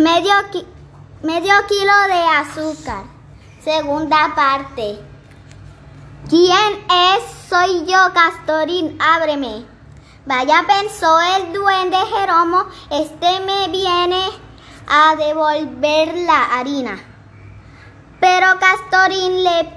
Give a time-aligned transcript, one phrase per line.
[0.00, 0.32] Medio,
[1.20, 3.04] medio kilo de azúcar.
[3.62, 4.98] Segunda parte.
[6.26, 7.22] ¿Quién es?
[7.50, 9.66] Soy yo, Castorín, ábreme.
[10.24, 14.22] Vaya, pensó el duende Jeromo, este me viene
[14.88, 16.98] a devolver la harina.
[18.20, 19.70] Pero Castorín le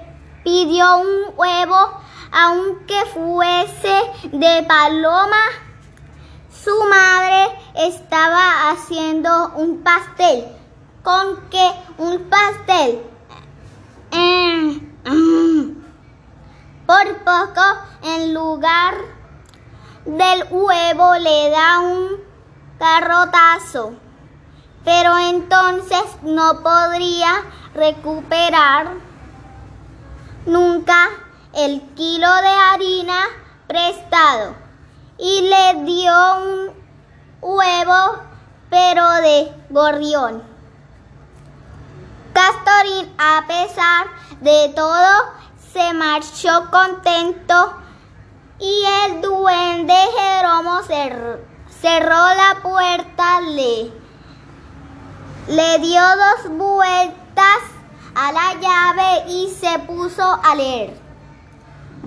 [0.46, 2.00] pidió un huevo,
[2.32, 5.63] aunque fuese de paloma.
[6.64, 10.46] Su madre estaba haciendo un pastel.
[11.04, 11.72] ¿Con qué?
[11.98, 13.04] Un pastel.
[16.86, 17.62] Por poco,
[18.04, 18.94] en lugar
[20.06, 22.12] del huevo, le da un
[22.80, 23.96] carrotazo.
[24.86, 27.44] Pero entonces no podría
[27.74, 28.94] recuperar
[30.46, 31.10] nunca
[31.54, 33.20] el kilo de harina
[33.68, 34.63] prestado
[35.18, 36.72] y le dio un
[37.42, 38.20] huevo
[38.70, 40.44] pero de gorrión.
[42.34, 44.08] Castorín, a pesar
[44.42, 45.34] de todo,
[45.72, 47.74] se marchó contento
[48.60, 53.92] y el duende Jeromo cerró la puerta, le,
[55.48, 57.60] le dio dos vueltas
[58.16, 61.00] a la llave y se puso a leer.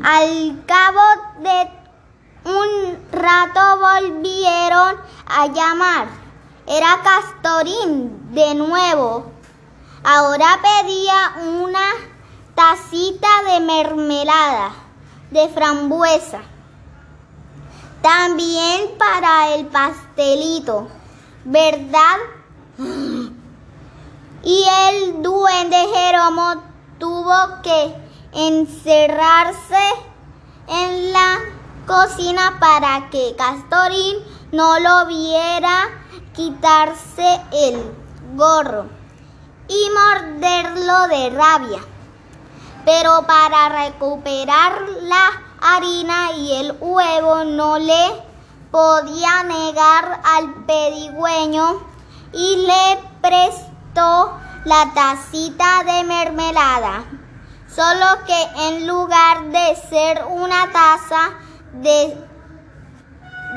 [0.03, 1.00] Al cabo
[1.41, 1.66] de
[4.00, 6.08] volvieron a llamar.
[6.66, 9.33] Era Castorín de nuevo.
[10.05, 11.86] Ahora pedía una
[12.55, 14.72] tacita de mermelada
[15.30, 16.41] de frambuesa.
[18.03, 20.88] También para el pastelito,
[21.44, 22.16] ¿verdad?
[24.42, 26.62] Y el duende Jeromo
[27.00, 27.97] tuvo que
[28.33, 29.83] encerrarse
[30.69, 31.38] en la
[31.87, 34.19] cocina para que Castorín
[34.53, 35.89] no lo viera
[36.34, 37.83] quitarse el
[38.34, 38.87] gorro
[39.69, 41.81] y morderlo de rabia.
[42.84, 48.22] Pero para recuperar la harina y el huevo no le
[48.71, 51.83] podía negar al pedigüeño
[52.33, 57.05] y le prestó la tacita de mermelada.
[57.75, 62.16] Solo que en lugar de ser una taza de,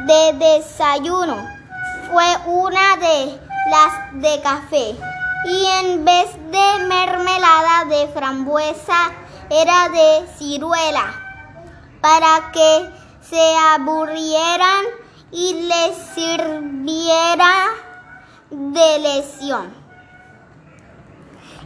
[0.06, 1.38] de desayuno,
[2.12, 3.40] fue una de
[3.70, 4.96] las de café.
[5.46, 9.12] Y en vez de mermelada de frambuesa
[9.50, 11.14] era de ciruela,
[12.02, 12.90] para que
[13.22, 14.86] se aburrieran
[15.31, 17.70] y les sirviera
[18.50, 19.74] de lesión.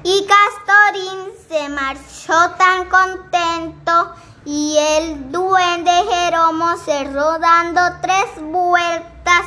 [0.03, 4.13] Y Castorín se marchó tan contento
[4.45, 9.45] y el duende Jeromo cerró dando tres vueltas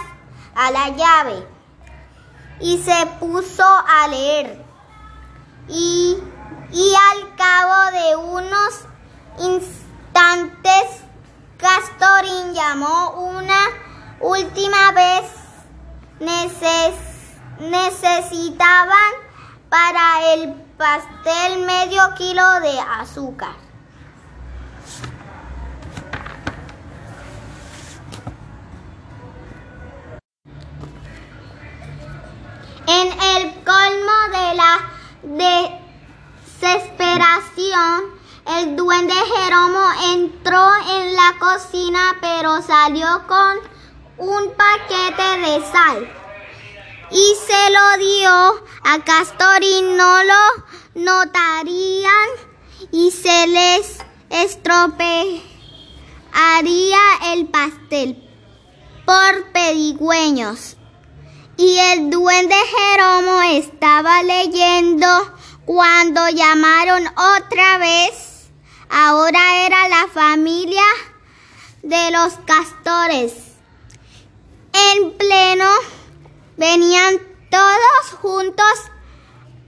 [0.54, 1.46] a la llave
[2.60, 4.64] y se puso a leer.
[5.68, 6.16] Y,
[6.72, 8.80] y al cabo de unos
[9.38, 11.02] instantes,
[11.58, 13.58] Castorín llamó una
[14.20, 15.30] última vez.
[17.58, 19.12] necesitaban
[19.68, 23.65] para el pastel medio kilo de azúcar.
[38.58, 39.84] El duende Jeromo
[40.14, 43.58] entró en la cocina pero salió con
[44.18, 46.08] un paquete de sal
[47.10, 49.96] y se lo dio a Castorín.
[49.96, 50.64] No lo
[50.94, 52.28] notarían
[52.92, 53.98] y se les
[54.30, 55.42] estropearía
[57.32, 58.22] el pastel
[59.04, 60.76] por pedigüeños
[61.56, 65.06] y el duende Jeromo estaba leyendo
[65.64, 68.25] cuando llamaron otra vez.
[68.88, 70.84] Ahora era la familia
[71.82, 73.32] de los castores.
[74.72, 75.68] En pleno
[76.56, 77.18] venían
[77.50, 78.64] todos juntos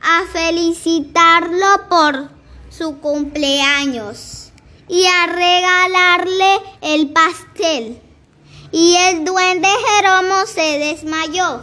[0.00, 2.30] a felicitarlo por
[2.70, 4.52] su cumpleaños
[4.88, 8.00] y a regalarle el pastel.
[8.70, 11.62] Y el duende Jeromo se desmayó.